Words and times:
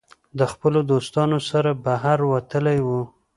د 0.39 0.41
خپلو 0.51 0.79
دوستانو 0.91 1.39
سره 1.49 1.69
بهر 1.85 2.19
وتلی 2.33 2.79
وو 2.87 3.01